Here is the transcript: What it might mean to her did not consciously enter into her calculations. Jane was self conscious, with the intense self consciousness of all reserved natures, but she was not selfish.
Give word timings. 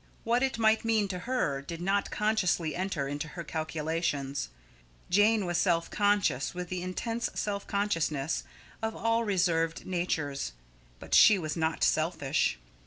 What 0.23 0.41
it 0.41 0.57
might 0.57 0.83
mean 0.83 1.07
to 1.09 1.19
her 1.29 1.61
did 1.61 1.79
not 1.79 2.09
consciously 2.09 2.75
enter 2.75 3.07
into 3.07 3.27
her 3.27 3.43
calculations. 3.43 4.49
Jane 5.11 5.45
was 5.45 5.59
self 5.59 5.91
conscious, 5.91 6.55
with 6.55 6.69
the 6.69 6.81
intense 6.81 7.29
self 7.35 7.67
consciousness 7.67 8.43
of 8.81 8.95
all 8.95 9.23
reserved 9.25 9.85
natures, 9.85 10.53
but 10.99 11.13
she 11.13 11.37
was 11.37 11.55
not 11.55 11.83
selfish. 11.83 12.57